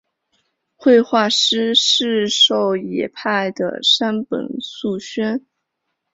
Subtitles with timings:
[0.77, 5.45] 绘画师事狩野派的山本素轩。